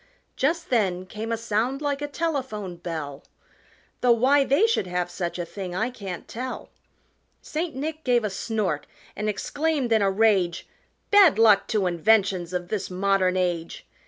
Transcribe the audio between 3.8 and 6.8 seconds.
Though why they should have such a thing I can't tell